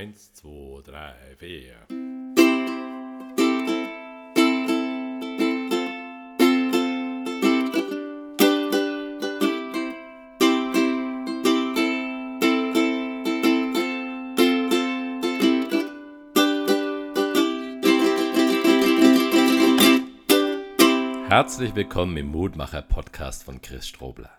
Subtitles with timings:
[0.00, 1.74] Eins, zwei, drei, vier.
[21.28, 24.30] Herzlich willkommen im Mutmacher Podcast von Chris Strobler.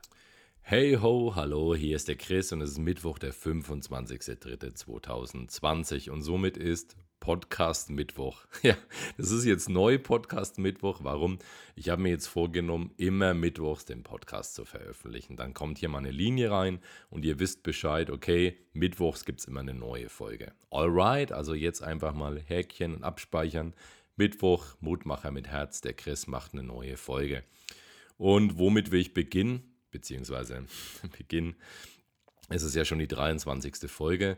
[0.71, 6.55] Hey ho, hallo, hier ist der Chris und es ist Mittwoch, der 25.03.2020 und somit
[6.55, 8.45] ist Podcast Mittwoch.
[8.63, 8.77] Ja,
[9.17, 11.01] das ist jetzt neu Podcast Mittwoch.
[11.03, 11.39] Warum?
[11.75, 15.35] Ich habe mir jetzt vorgenommen, immer Mittwochs den Podcast zu veröffentlichen.
[15.35, 16.79] Dann kommt hier mal eine Linie rein
[17.09, 20.53] und ihr wisst Bescheid, okay, Mittwochs gibt es immer eine neue Folge.
[20.69, 23.73] Alright, also jetzt einfach mal Häkchen und abspeichern.
[24.15, 27.43] Mittwoch, Mutmacher mit Herz, der Chris macht eine neue Folge.
[28.15, 29.70] Und womit will ich beginnen?
[29.91, 30.65] Beziehungsweise
[31.17, 31.55] Beginn,
[32.49, 33.89] es ist ja schon die 23.
[33.89, 34.37] Folge.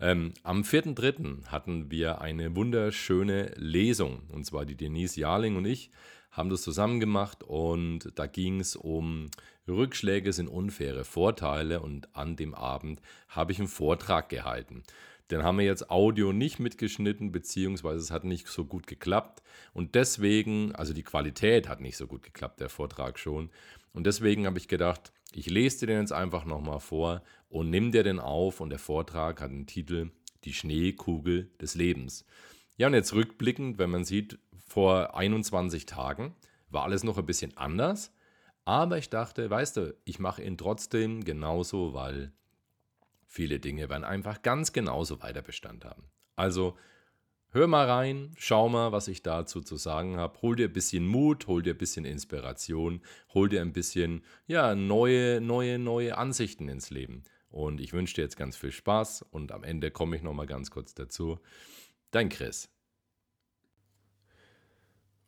[0.00, 1.46] Ähm, am 4.3.
[1.46, 5.90] hatten wir eine wunderschöne Lesung, und zwar die Denise Jarling und ich
[6.32, 9.30] haben das zusammen gemacht und da ging es um
[9.68, 14.82] Rückschläge sind unfaire Vorteile und an dem Abend habe ich einen Vortrag gehalten.
[15.32, 19.42] Den haben wir jetzt Audio nicht mitgeschnitten, beziehungsweise es hat nicht so gut geklappt.
[19.72, 23.48] Und deswegen, also die Qualität hat nicht so gut geklappt, der Vortrag schon.
[23.94, 27.92] Und deswegen habe ich gedacht, ich lese dir den jetzt einfach nochmal vor und nimm
[27.92, 28.60] dir den auf.
[28.60, 30.10] Und der Vortrag hat den Titel
[30.44, 32.26] Die Schneekugel des Lebens.
[32.76, 36.34] Ja, und jetzt rückblickend, wenn man sieht, vor 21 Tagen
[36.68, 38.12] war alles noch ein bisschen anders.
[38.66, 42.32] Aber ich dachte, weißt du, ich mache ihn trotzdem genauso, weil
[43.32, 46.04] viele Dinge werden einfach ganz genauso weiter Bestand haben.
[46.36, 46.76] Also
[47.54, 50.40] Hör mal rein, schau mal, was ich dazu zu sagen habe.
[50.40, 53.02] Hol dir ein bisschen Mut, hol dir ein bisschen Inspiration,
[53.34, 57.24] hol dir ein bisschen ja, neue, neue, neue Ansichten ins Leben.
[57.50, 60.70] Und ich wünsche dir jetzt ganz viel Spaß und am Ende komme ich nochmal ganz
[60.70, 61.40] kurz dazu.
[62.10, 62.70] Dein Chris.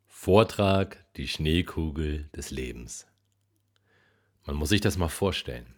[0.07, 3.07] Vortrag Die Schneekugel des Lebens.
[4.47, 5.75] Man muss sich das mal vorstellen.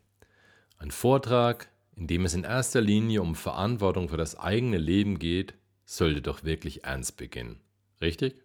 [0.79, 5.55] Ein Vortrag, in dem es in erster Linie um Verantwortung für das eigene Leben geht
[5.87, 7.61] sollte doch wirklich ernst beginnen.
[8.01, 8.43] Richtig?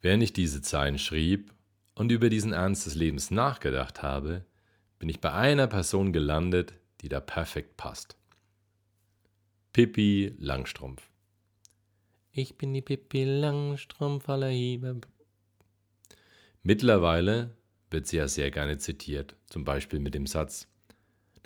[0.00, 1.52] Während ich diese Zeilen schrieb
[1.94, 4.44] und über diesen Ernst des Lebens nachgedacht habe,
[4.98, 8.16] bin ich bei einer Person gelandet, die da perfekt passt.
[9.72, 11.02] Pippi Langstrumpf.
[12.32, 15.00] Ich bin die Pippi Langstrumpf aller Hiebe.
[16.62, 17.56] Mittlerweile
[17.90, 20.66] wird sie ja sehr gerne zitiert, zum Beispiel mit dem Satz: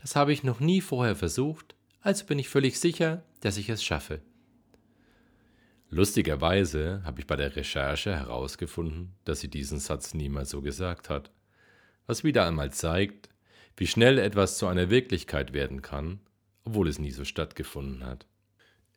[0.04, 3.82] Das habe ich noch nie vorher versucht, also bin ich völlig sicher, dass ich es
[3.82, 4.20] schaffe.
[5.88, 11.31] Lustigerweise habe ich bei der Recherche herausgefunden, dass sie diesen Satz niemals so gesagt hat,
[12.06, 13.31] was wieder einmal zeigt,
[13.78, 16.20] wie schnell etwas zu einer Wirklichkeit werden kann,
[16.64, 18.26] obwohl es nie so stattgefunden hat.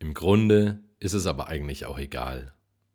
[0.00, 2.52] Im Grunde ist es aber eigentlich auch egal,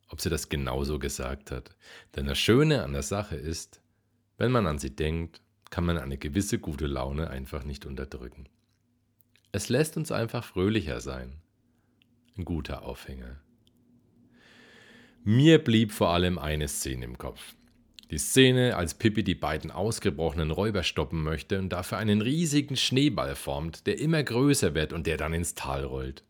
[0.08, 1.76] ob sie das genauso gesagt hat,
[2.16, 3.82] denn das Schöne an der Sache ist,
[4.38, 5.42] wenn man an sie denkt,
[5.74, 8.46] kann man eine gewisse gute Laune einfach nicht unterdrücken.
[9.52, 11.34] Es lässt uns einfach fröhlicher sein.
[12.38, 13.40] Ein guter Aufhänger.
[15.24, 17.56] Mir blieb vor allem eine Szene im Kopf.
[18.12, 23.36] Die Szene, als Pippi die beiden ausgebrochenen Räuber stoppen möchte und dafür einen riesigen Schneeball
[23.36, 26.24] formt, der immer größer wird und der dann ins Tal rollt.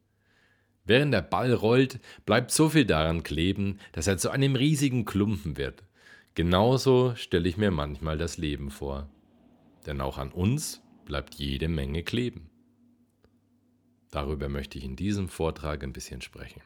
[0.85, 5.57] Während der Ball rollt, bleibt so viel daran kleben, dass er zu einem riesigen Klumpen
[5.57, 5.83] wird.
[6.33, 9.09] Genauso stelle ich mir manchmal das Leben vor.
[9.85, 12.49] Denn auch an uns bleibt jede Menge kleben.
[14.11, 16.61] Darüber möchte ich in diesem Vortrag ein bisschen sprechen.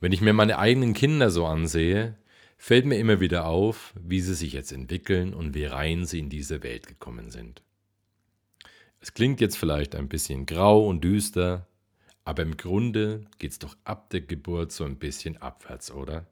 [0.00, 2.16] Wenn ich mir meine eigenen Kinder so ansehe,
[2.58, 6.28] fällt mir immer wieder auf, wie sie sich jetzt entwickeln und wie rein sie in
[6.28, 7.62] diese Welt gekommen sind.
[9.00, 11.66] Es klingt jetzt vielleicht ein bisschen grau und düster,
[12.24, 16.26] aber im Grunde geht es doch ab der Geburt so ein bisschen abwärts, oder?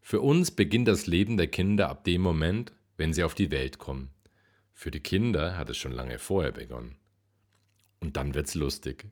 [0.00, 3.78] Für uns beginnt das Leben der Kinder ab dem Moment, wenn sie auf die Welt
[3.78, 4.10] kommen.
[4.72, 6.96] Für die Kinder hat es schon lange vorher begonnen.
[8.00, 9.06] Und dann wird's lustig.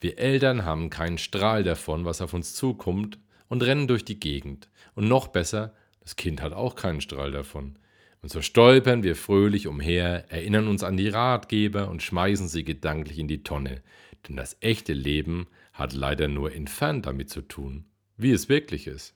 [0.00, 3.18] Wir Eltern haben keinen Strahl davon, was auf uns zukommt,
[3.48, 4.68] und rennen durch die Gegend.
[4.94, 7.78] Und noch besser, das Kind hat auch keinen Strahl davon.
[8.22, 13.18] Und so stolpern wir fröhlich umher, erinnern uns an die Ratgeber und schmeißen sie gedanklich
[13.18, 13.82] in die Tonne.
[14.26, 17.84] Denn das echte Leben hat leider nur entfernt damit zu tun,
[18.16, 19.14] wie es wirklich ist.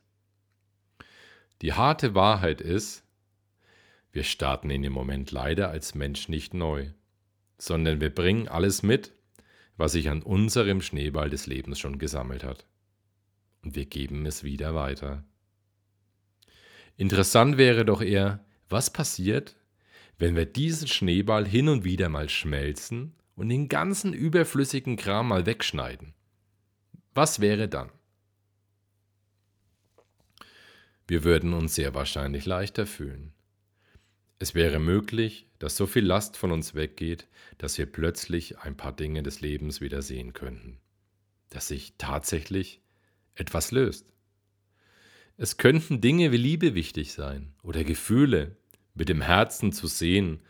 [1.62, 3.05] Die harte Wahrheit ist,
[4.16, 6.90] wir starten in dem Moment leider als Mensch nicht neu
[7.58, 9.12] sondern wir bringen alles mit,
[9.76, 12.66] was sich an unserem Schneeball des Lebens schon gesammelt hat.
[13.62, 15.24] Und wir geben es wieder weiter.
[16.96, 19.56] Interessant wäre doch eher, was passiert,
[20.18, 25.44] wenn wir diesen Schneeball hin und wieder mal schmelzen und den ganzen überflüssigen Kram mal
[25.44, 26.14] wegschneiden.
[27.12, 27.90] Was wäre dann?
[31.06, 33.32] Wir würden uns sehr wahrscheinlich leichter fühlen.
[34.38, 37.26] Es wäre möglich, dass so viel Last von uns weggeht,
[37.58, 40.78] dass wir plötzlich ein paar Dinge des Lebens wieder sehen könnten.
[41.48, 42.80] Dass sich tatsächlich
[43.34, 44.06] etwas löst.
[45.38, 48.56] Es könnten Dinge wie Liebe wichtig sein oder Gefühle
[48.94, 50.40] mit dem Herzen zu sehen.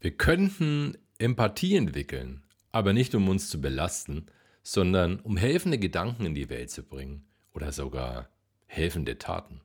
[0.00, 4.26] Wir könnten Empathie entwickeln, aber nicht um uns zu belasten,
[4.62, 8.28] sondern um helfende Gedanken in die Welt zu bringen oder sogar
[8.66, 9.60] helfende Taten.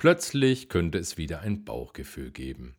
[0.00, 2.74] Plötzlich könnte es wieder ein Bauchgefühl geben.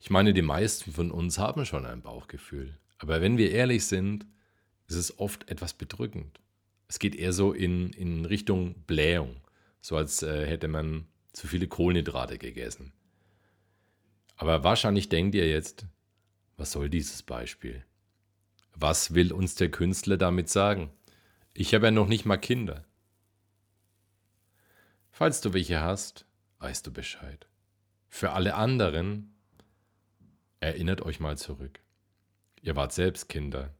[0.00, 2.78] Ich meine, die meisten von uns haben schon ein Bauchgefühl.
[2.96, 4.24] Aber wenn wir ehrlich sind,
[4.88, 6.40] ist es oft etwas bedrückend.
[6.88, 9.36] Es geht eher so in, in Richtung Blähung,
[9.82, 12.94] so als äh, hätte man zu viele Kohlenhydrate gegessen.
[14.36, 15.84] Aber wahrscheinlich denkt ihr jetzt,
[16.56, 17.84] was soll dieses Beispiel?
[18.74, 20.88] Was will uns der Künstler damit sagen?
[21.52, 22.86] Ich habe ja noch nicht mal Kinder.
[25.18, 26.26] Falls du welche hast,
[26.58, 27.46] weißt du Bescheid.
[28.06, 29.34] Für alle anderen,
[30.60, 31.80] erinnert euch mal zurück.
[32.60, 33.72] Ihr wart selbst Kinder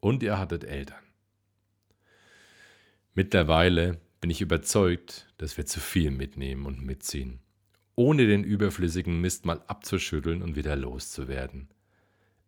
[0.00, 1.04] und ihr hattet Eltern.
[3.12, 7.40] Mittlerweile bin ich überzeugt, dass wir zu viel mitnehmen und mitziehen,
[7.94, 11.68] ohne den überflüssigen Mist mal abzuschütteln und wieder loszuwerden.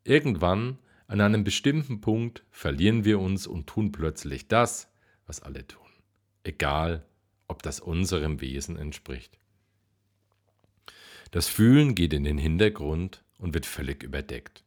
[0.05, 0.79] Irgendwann,
[1.09, 4.91] an einem bestimmten Punkt, verlieren wir uns und tun plötzlich das,
[5.27, 5.91] was alle tun.
[6.43, 7.05] Egal,
[7.49, 9.39] ob das unserem Wesen entspricht.
[11.31, 14.65] Das Fühlen geht in den Hintergrund und wird völlig überdeckt.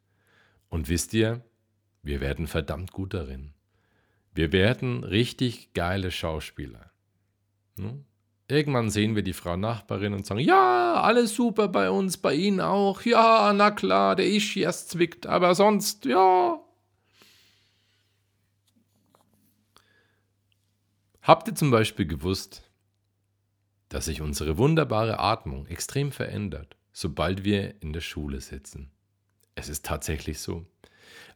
[0.69, 1.43] Und wisst ihr,
[2.03, 3.53] wir werden verdammt gut darin.
[4.33, 6.91] Wir werden richtig geile Schauspieler.
[7.77, 8.05] Hm?
[8.47, 12.59] Irgendwann sehen wir die Frau Nachbarin und sagen, ja, alles super bei uns, bei Ihnen
[12.59, 13.01] auch.
[13.03, 16.59] Ja, na klar, der Ischias zwickt, aber sonst, ja.
[21.21, 22.69] Habt ihr zum Beispiel gewusst,
[23.91, 28.89] dass sich unsere wunderbare Atmung extrem verändert, sobald wir in der Schule sitzen.
[29.53, 30.65] Es ist tatsächlich so.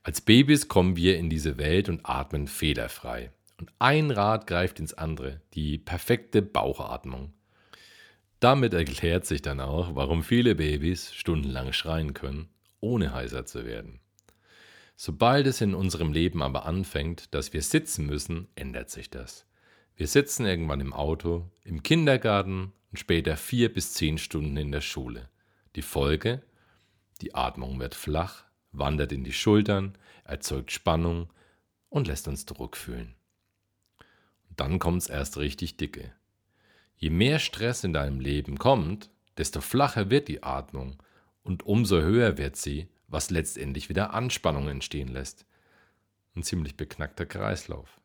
[0.03, 3.31] Als Babys kommen wir in diese Welt und atmen fehlerfrei.
[3.59, 7.33] Und ein Rad greift ins andere, die perfekte Bauchatmung.
[8.39, 12.47] Damit erklärt sich dann auch, warum viele Babys stundenlang schreien können,
[12.79, 13.99] ohne heiser zu werden.
[14.95, 19.45] Sobald es in unserem Leben aber anfängt, dass wir sitzen müssen, ändert sich das.
[19.97, 24.81] Wir sitzen irgendwann im Auto, im Kindergarten und später vier bis zehn Stunden in der
[24.81, 25.29] Schule.
[25.75, 26.41] Die Folge?
[27.21, 28.43] Die Atmung wird flach,
[28.73, 31.31] wandert in die Schultern, erzeugt Spannung
[31.87, 33.15] und lässt uns Druck fühlen.
[34.49, 36.11] Und dann kommt's erst richtig dicke.
[36.97, 41.01] Je mehr Stress in deinem Leben kommt, desto flacher wird die Atmung
[41.41, 45.45] und umso höher wird sie, was letztendlich wieder Anspannung entstehen lässt.
[46.35, 48.01] Ein ziemlich beknackter Kreislauf.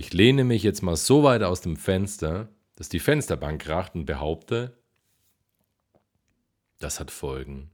[0.00, 4.04] Ich lehne mich jetzt mal so weit aus dem Fenster, dass die Fensterbank kracht und
[4.04, 4.78] behaupte,
[6.78, 7.72] das hat Folgen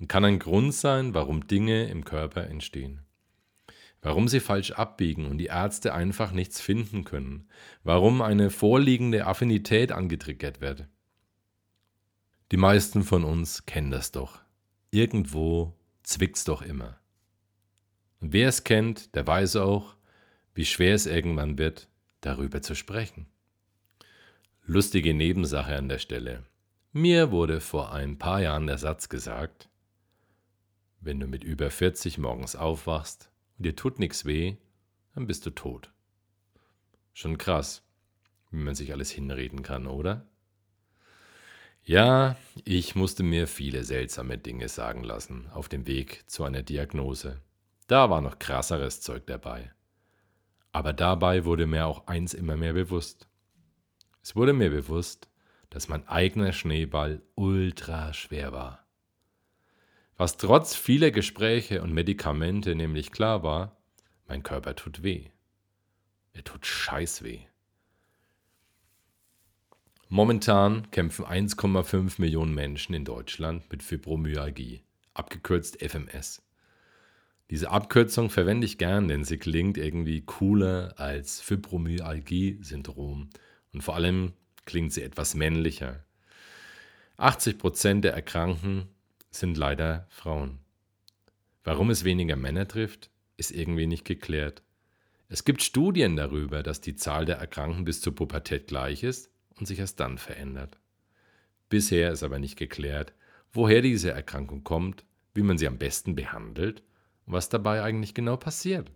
[0.00, 3.02] und kann ein Grund sein, warum Dinge im Körper entstehen.
[4.00, 7.48] Warum sie falsch abbiegen und die Ärzte einfach nichts finden können.
[7.84, 10.88] Warum eine vorliegende Affinität angetriggert wird.
[12.50, 14.40] Die meisten von uns kennen das doch.
[14.90, 15.72] Irgendwo
[16.02, 16.98] zwickt's doch immer.
[18.18, 19.94] Und wer es kennt, der weiß auch,
[20.54, 21.88] wie schwer es irgendwann wird,
[22.20, 23.26] darüber zu sprechen.
[24.64, 26.44] Lustige Nebensache an der Stelle.
[26.92, 29.68] Mir wurde vor ein paar Jahren der Satz gesagt,
[31.00, 34.56] wenn du mit über 40 morgens aufwachst und dir tut nichts weh,
[35.14, 35.90] dann bist du tot.
[37.12, 37.82] Schon krass,
[38.50, 40.26] wie man sich alles hinreden kann, oder?
[41.84, 47.40] Ja, ich musste mir viele seltsame Dinge sagen lassen auf dem Weg zu einer Diagnose.
[47.88, 49.72] Da war noch krasseres Zeug dabei.
[50.72, 53.28] Aber dabei wurde mir auch eins immer mehr bewusst.
[54.22, 55.28] Es wurde mir bewusst,
[55.70, 58.86] dass mein eigener Schneeball ultra schwer war.
[60.16, 63.76] Was trotz vieler Gespräche und Medikamente nämlich klar war,
[64.26, 65.30] mein Körper tut weh.
[66.32, 67.40] Er tut scheiß weh.
[70.08, 74.82] Momentan kämpfen 1,5 Millionen Menschen in Deutschland mit Fibromyalgie,
[75.14, 76.42] abgekürzt FMS.
[77.50, 83.30] Diese Abkürzung verwende ich gern, denn sie klingt irgendwie cooler als Fibromyalgie-Syndrom
[83.72, 84.32] und vor allem
[84.64, 86.04] klingt sie etwas männlicher.
[87.18, 88.88] 80 Prozent der Erkrankten
[89.30, 90.60] sind leider Frauen.
[91.64, 94.62] Warum es weniger Männer trifft, ist irgendwie nicht geklärt.
[95.28, 99.66] Es gibt Studien darüber, dass die Zahl der Erkrankten bis zur Pubertät gleich ist und
[99.66, 100.78] sich erst dann verändert.
[101.68, 103.12] Bisher ist aber nicht geklärt,
[103.52, 106.82] woher diese Erkrankung kommt wie man sie am besten behandelt
[107.26, 108.90] was dabei eigentlich genau passiert.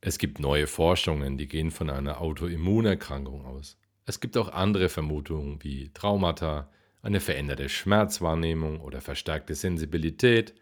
[0.00, 3.76] Es gibt neue Forschungen, die gehen von einer Autoimmunerkrankung aus.
[4.06, 6.70] Es gibt auch andere Vermutungen wie Traumata,
[7.02, 10.54] eine veränderte Schmerzwahrnehmung oder verstärkte Sensibilität.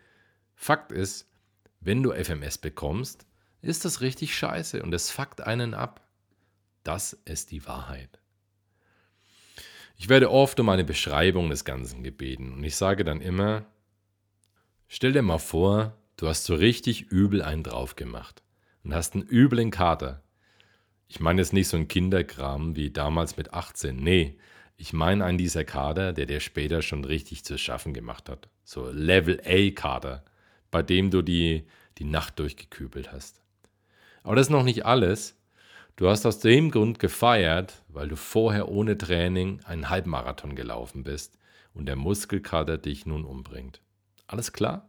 [0.54, 1.28] Fakt ist,
[1.80, 3.26] wenn du FMS bekommst,
[3.62, 6.06] ist das richtig scheiße und es fuckt einen ab.
[6.84, 8.20] Das ist die Wahrheit.
[9.96, 13.66] Ich werde oft um eine Beschreibung des Ganzen gebeten und ich sage dann immer,
[14.86, 18.42] stell dir mal vor, du hast so richtig übel einen drauf gemacht
[18.84, 20.22] und hast einen üblen Kater.
[21.06, 24.36] Ich meine jetzt nicht so ein Kinderkram wie damals mit 18, nee,
[24.76, 28.48] ich meine einen dieser Kader, der dir später schon richtig zu schaffen gemacht hat.
[28.62, 30.24] So Level A Kader,
[30.70, 31.64] bei dem du die,
[31.96, 33.42] die Nacht durchgekübelt hast.
[34.22, 35.36] Aber das ist noch nicht alles.
[35.96, 41.38] Du hast aus dem Grund gefeiert, weil du vorher ohne Training einen Halbmarathon gelaufen bist
[41.74, 43.80] und der Muskelkater dich nun umbringt.
[44.28, 44.87] Alles klar?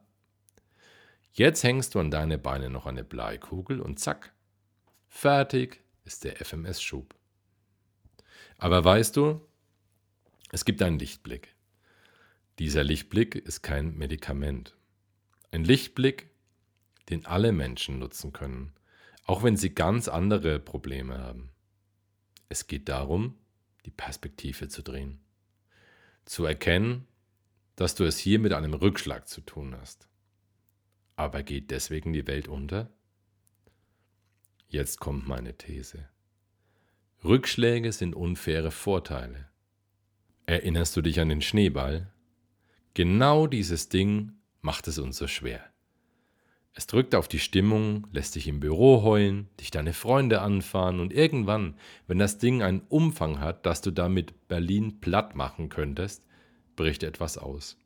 [1.40, 4.34] Jetzt hängst du an deine Beine noch eine Bleikugel und zack,
[5.08, 7.16] fertig ist der FMS-Schub.
[8.58, 9.40] Aber weißt du,
[10.52, 11.56] es gibt einen Lichtblick.
[12.60, 14.76] Dieser Lichtblick ist kein Medikament.
[15.52, 16.30] Ein Lichtblick,
[17.08, 18.74] den alle Menschen nutzen können,
[19.24, 21.52] auch wenn sie ganz andere Probleme haben.
[22.50, 23.38] Es geht darum,
[23.86, 25.22] die Perspektive zu drehen.
[26.26, 27.08] Zu erkennen,
[27.78, 30.09] dass du es hier mit einem Rückschlag zu tun hast.
[31.20, 32.90] Aber geht deswegen die Welt unter?
[34.70, 36.08] Jetzt kommt meine These.
[37.26, 39.50] Rückschläge sind unfaire Vorteile.
[40.46, 42.10] Erinnerst du dich an den Schneeball?
[42.94, 45.62] Genau dieses Ding macht es uns so schwer.
[46.74, 51.12] Es drückt auf die Stimmung, lässt dich im Büro heulen, dich deine Freunde anfahren und
[51.12, 51.76] irgendwann,
[52.08, 56.24] wenn das Ding einen Umfang hat, dass du damit Berlin platt machen könntest,
[56.78, 57.78] bricht etwas aus.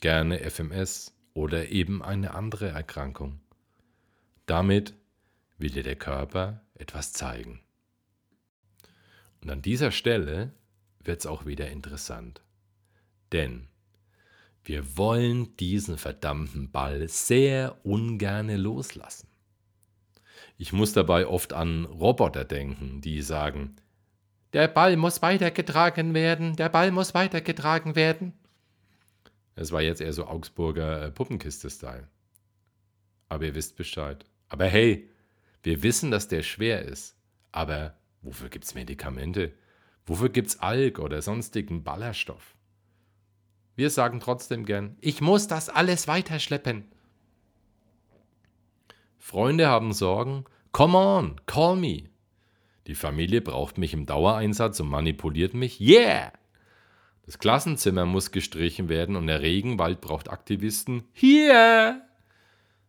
[0.00, 3.40] Gerne FMS oder eben eine andere Erkrankung.
[4.46, 4.94] Damit
[5.58, 7.60] will dir der Körper etwas zeigen.
[9.40, 10.52] Und an dieser Stelle
[11.02, 12.42] wird es auch wieder interessant.
[13.32, 13.68] Denn
[14.64, 19.28] wir wollen diesen verdammten Ball sehr ungerne loslassen.
[20.58, 23.76] Ich muss dabei oft an Roboter denken, die sagen,
[24.52, 28.34] der Ball muss weitergetragen werden, der Ball muss weitergetragen werden.
[29.60, 32.08] Es war jetzt eher so Augsburger äh, Puppenkiste-Style.
[33.28, 34.24] Aber ihr wisst Bescheid.
[34.48, 35.06] Aber hey,
[35.62, 37.14] wir wissen, dass der schwer ist.
[37.52, 39.52] Aber wofür gibt es Medikamente?
[40.06, 42.56] Wofür gibt es Alk oder sonstigen Ballerstoff?
[43.76, 46.86] Wir sagen trotzdem gern, ich muss das alles weiterschleppen.
[49.18, 52.04] Freunde haben Sorgen, come on, call me.
[52.86, 56.32] Die Familie braucht mich im Dauereinsatz und manipuliert mich, yeah!
[57.22, 62.02] Das Klassenzimmer muss gestrichen werden und der Regenwald braucht Aktivisten, hier!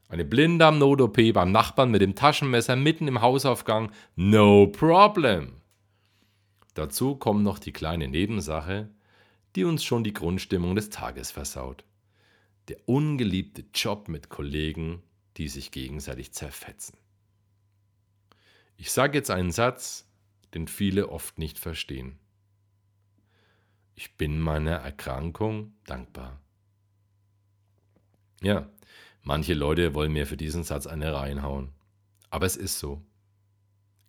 [0.10, 5.62] Eine Blinddarm-Not-OP beim Nachbarn mit dem Taschenmesser mitten im Hausaufgang, no problem.
[6.74, 8.90] Dazu kommt noch die kleine Nebensache,
[9.56, 11.84] die uns schon die Grundstimmung des Tages versaut.
[12.68, 15.02] Der ungeliebte Job mit Kollegen,
[15.38, 16.98] die sich gegenseitig zerfetzen.
[18.78, 20.08] Ich sage jetzt einen Satz,
[20.54, 22.18] den viele oft nicht verstehen.
[23.96, 26.40] Ich bin meiner Erkrankung dankbar.
[28.42, 28.70] Ja,
[29.22, 31.72] manche Leute wollen mir für diesen Satz eine reinhauen.
[32.30, 33.02] Aber es ist so.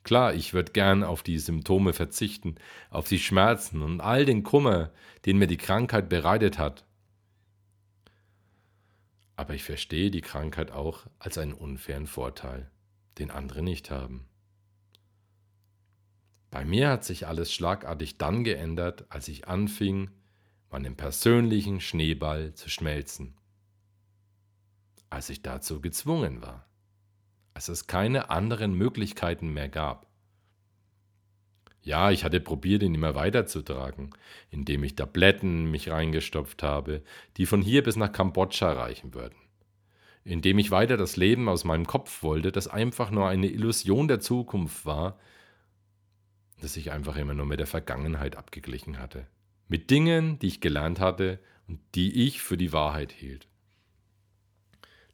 [0.05, 2.57] Klar, ich würde gern auf die Symptome verzichten,
[2.91, 4.91] auf die Schmerzen und all den Kummer,
[5.27, 6.85] den mir die Krankheit bereitet hat.
[9.37, 12.71] Aber ich verstehe die Krankheit auch als einen unfairen Vorteil,
[13.19, 14.27] den andere nicht haben.
[16.53, 20.13] Bei mir hat sich alles schlagartig dann geändert, als ich anfing,
[20.71, 23.35] meinen persönlichen Schneeball zu schmelzen.
[25.11, 26.69] Als ich dazu gezwungen war
[27.55, 30.07] als es keine anderen Möglichkeiten mehr gab.
[31.83, 34.11] Ja, ich hatte probiert, ihn immer weiterzutragen,
[34.51, 37.03] indem ich Tabletten mich reingestopft habe,
[37.37, 39.37] die von hier bis nach Kambodscha reichen würden.
[40.25, 44.21] Indem ich weiter das Leben aus meinem Kopf wollte, das einfach nur eine Illusion der
[44.21, 45.19] Zukunft war,
[46.63, 49.27] das ich einfach immer nur mit der Vergangenheit abgeglichen hatte.
[49.69, 53.49] Mit Dingen, die ich gelernt hatte und die ich für die Wahrheit hielt.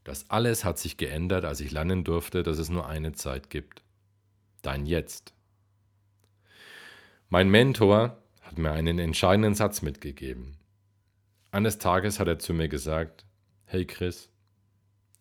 [0.05, 3.83] Das alles hat sich geändert, als ich lernen durfte, dass es nur eine Zeit gibt.
[4.63, 5.33] Dein Jetzt.
[7.29, 10.57] Mein Mentor hat mir einen entscheidenden Satz mitgegeben.
[11.51, 13.25] Eines Tages hat er zu mir gesagt,
[13.65, 14.31] hey Chris,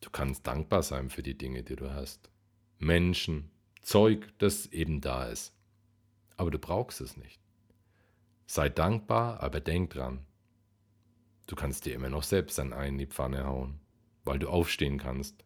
[0.01, 2.29] du kannst dankbar sein für die Dinge, die du hast.
[2.79, 3.49] Menschen,
[3.81, 5.56] Zeug, das eben da ist.
[6.37, 7.41] Aber du brauchst es nicht.
[8.45, 10.25] Sei dankbar, aber denk dran.
[11.47, 13.79] du kannst dir immer noch selbst Ei in die Pfanne hauen,
[14.23, 15.43] weil du aufstehen kannst.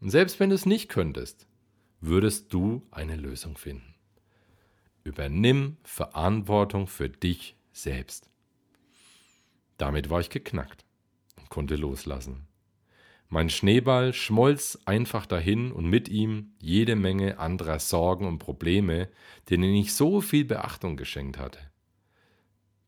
[0.00, 1.46] Und selbst wenn du es nicht könntest,
[2.00, 3.94] würdest du eine Lösung finden.
[5.02, 8.28] Übernimm Verantwortung für dich selbst.
[9.76, 10.84] Damit war ich geknackt
[11.36, 12.46] und konnte loslassen.
[13.34, 19.08] Mein Schneeball schmolz einfach dahin und mit ihm jede Menge anderer Sorgen und Probleme,
[19.50, 21.58] denen ich so viel Beachtung geschenkt hatte.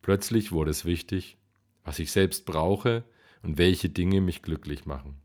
[0.02, 1.36] Plötzlich wurde es wichtig,
[1.82, 3.02] was ich selbst brauche
[3.42, 5.20] und welche Dinge mich glücklich machen.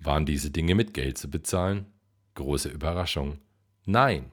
[0.00, 1.86] Waren diese Dinge mit Geld zu bezahlen?
[2.34, 3.38] Große Überraschung.
[3.86, 4.32] Nein.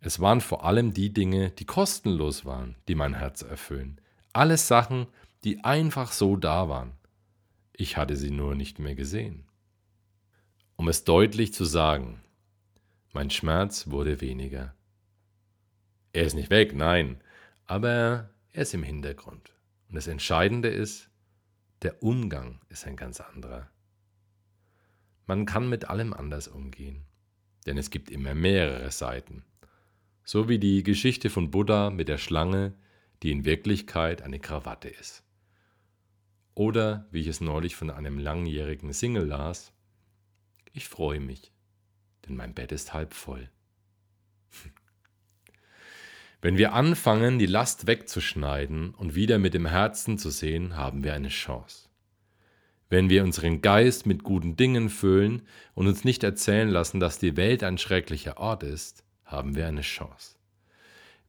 [0.00, 4.00] Es waren vor allem die Dinge, die kostenlos waren, die mein Herz erfüllen.
[4.32, 5.06] Alles Sachen,
[5.44, 6.94] die einfach so da waren.
[7.78, 9.44] Ich hatte sie nur nicht mehr gesehen.
[10.76, 12.22] Um es deutlich zu sagen,
[13.12, 14.74] mein Schmerz wurde weniger.
[16.14, 17.20] Er ist nicht weg, nein,
[17.66, 19.52] aber er ist im Hintergrund.
[19.88, 21.10] Und das Entscheidende ist,
[21.82, 23.70] der Umgang ist ein ganz anderer.
[25.26, 27.04] Man kann mit allem anders umgehen,
[27.66, 29.44] denn es gibt immer mehrere Seiten.
[30.24, 32.72] So wie die Geschichte von Buddha mit der Schlange,
[33.22, 35.25] die in Wirklichkeit eine Krawatte ist.
[36.56, 39.72] Oder, wie ich es neulich von einem langjährigen Single las,
[40.72, 41.52] ich freue mich,
[42.26, 43.50] denn mein Bett ist halb voll.
[46.40, 51.12] Wenn wir anfangen, die Last wegzuschneiden und wieder mit dem Herzen zu sehen, haben wir
[51.12, 51.90] eine Chance.
[52.88, 55.42] Wenn wir unseren Geist mit guten Dingen füllen
[55.74, 59.82] und uns nicht erzählen lassen, dass die Welt ein schrecklicher Ort ist, haben wir eine
[59.82, 60.36] Chance.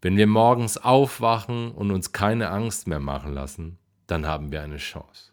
[0.02, 3.78] Wenn wir morgens aufwachen und uns keine Angst mehr machen lassen,
[4.08, 5.32] dann haben wir eine Chance.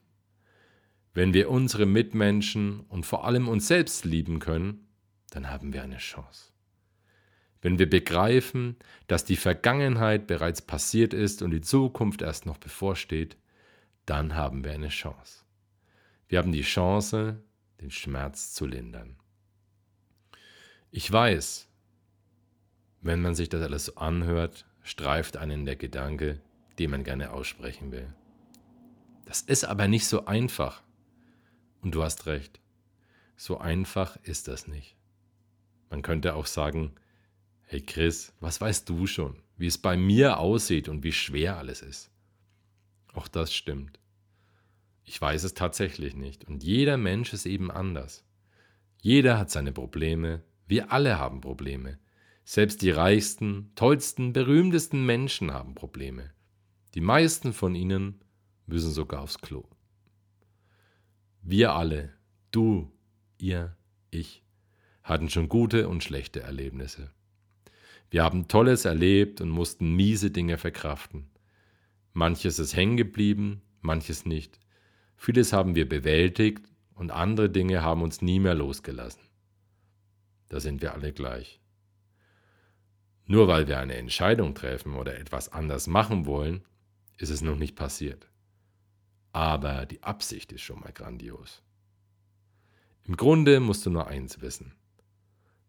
[1.14, 4.88] Wenn wir unsere Mitmenschen und vor allem uns selbst lieben können,
[5.30, 6.52] dann haben wir eine Chance.
[7.62, 8.76] Wenn wir begreifen,
[9.06, 13.38] dass die Vergangenheit bereits passiert ist und die Zukunft erst noch bevorsteht,
[14.06, 15.44] dann haben wir eine Chance.
[16.28, 17.42] Wir haben die Chance,
[17.80, 19.16] den Schmerz zu lindern.
[20.90, 21.68] Ich weiß,
[23.00, 26.40] wenn man sich das alles anhört, streift einen der Gedanke,
[26.78, 28.12] den man gerne aussprechen will.
[29.34, 30.80] Das ist aber nicht so einfach.
[31.82, 32.60] Und du hast recht.
[33.36, 34.94] So einfach ist das nicht.
[35.90, 36.92] Man könnte auch sagen,
[37.62, 41.82] hey Chris, was weißt du schon, wie es bei mir aussieht und wie schwer alles
[41.82, 42.12] ist?
[43.12, 43.98] Auch das stimmt.
[45.02, 46.44] Ich weiß es tatsächlich nicht.
[46.44, 48.24] Und jeder Mensch ist eben anders.
[49.02, 50.44] Jeder hat seine Probleme.
[50.68, 51.98] Wir alle haben Probleme.
[52.44, 56.30] Selbst die reichsten, tollsten, berühmtesten Menschen haben Probleme.
[56.94, 58.23] Die meisten von ihnen
[58.66, 59.64] müssen sogar aufs Klo.
[61.42, 62.14] Wir alle,
[62.50, 62.90] du,
[63.38, 63.76] ihr,
[64.10, 64.42] ich,
[65.02, 67.10] hatten schon gute und schlechte Erlebnisse.
[68.10, 71.30] Wir haben Tolles erlebt und mussten miese Dinge verkraften.
[72.12, 74.60] Manches ist hängen geblieben, manches nicht.
[75.16, 79.22] Vieles haben wir bewältigt und andere Dinge haben uns nie mehr losgelassen.
[80.48, 81.60] Da sind wir alle gleich.
[83.26, 86.64] Nur weil wir eine Entscheidung treffen oder etwas anders machen wollen,
[87.16, 88.28] ist es noch nicht passiert
[89.34, 91.60] aber die Absicht ist schon mal grandios.
[93.02, 94.72] Im Grunde musst du nur eins wissen.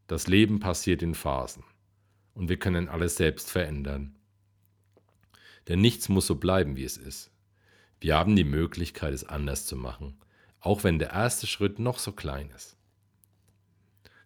[0.05, 1.63] Das Leben passiert in Phasen
[2.35, 4.15] und wir können alles selbst verändern.
[5.67, 7.31] Denn nichts muss so bleiben, wie es ist.
[7.99, 10.19] Wir haben die Möglichkeit, es anders zu machen,
[10.59, 12.77] auch wenn der erste Schritt noch so klein ist.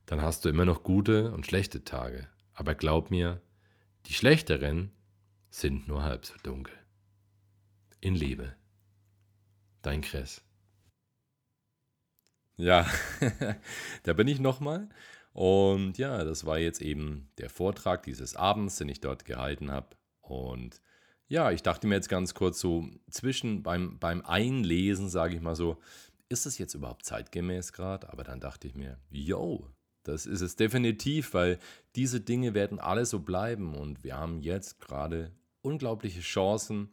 [0.05, 3.41] Dann hast du immer noch gute und schlechte Tage, aber glaub mir,
[4.07, 4.91] die schlechteren
[5.49, 6.75] sind nur halb so dunkel.
[8.01, 8.58] In Liebe.
[9.81, 10.41] Dein Chris.
[12.57, 12.85] Ja,
[14.03, 14.89] da bin ich nochmal.
[15.31, 19.95] Und ja, das war jetzt eben der Vortrag dieses Abends, den ich dort gehalten habe.
[20.19, 20.81] Und
[21.27, 25.55] ja, ich dachte mir jetzt ganz kurz so, zwischen beim, beim Einlesen, sage ich mal
[25.55, 25.77] so,
[26.27, 28.09] ist es jetzt überhaupt zeitgemäß gerade?
[28.11, 29.67] Aber dann dachte ich mir, yo,
[30.03, 31.59] das ist es definitiv, weil
[31.95, 36.89] diese Dinge werden alle so bleiben und wir haben jetzt gerade unglaubliche Chancen,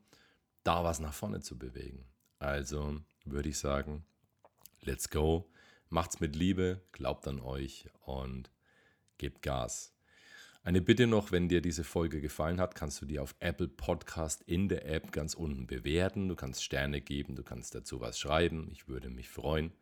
[0.62, 2.04] da was nach vorne zu bewegen.
[2.46, 4.04] Also würde ich sagen,
[4.82, 5.50] let's go,
[5.88, 8.52] macht's mit Liebe, glaubt an euch und
[9.18, 9.92] gebt Gas.
[10.62, 14.42] Eine Bitte noch, wenn dir diese Folge gefallen hat, kannst du die auf Apple Podcast
[14.42, 16.28] in der App ganz unten bewerten.
[16.28, 18.68] Du kannst Sterne geben, du kannst dazu was schreiben.
[18.70, 19.72] Ich würde mich freuen.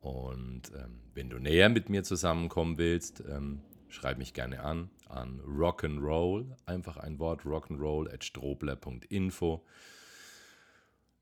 [0.00, 5.40] Und ähm, wenn du näher mit mir zusammenkommen willst, ähm, schreib mich gerne an an
[5.40, 9.66] Rock'n'Roll, einfach ein Wort rock'n'roll at strobler.info.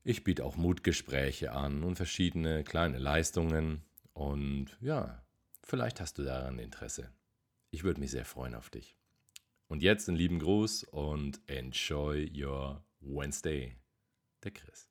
[0.09, 3.81] Ich biete auch Mutgespräche an und verschiedene kleine Leistungen.
[4.13, 5.21] Und ja,
[5.63, 7.11] vielleicht hast du daran Interesse.
[7.71, 8.95] Ich würde mich sehr freuen auf dich.
[9.67, 13.75] Und jetzt einen lieben Gruß und enjoy your Wednesday.
[14.45, 14.89] Der Chris.